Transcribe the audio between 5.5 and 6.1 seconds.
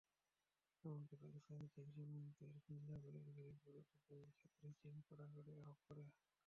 আরোপ করে।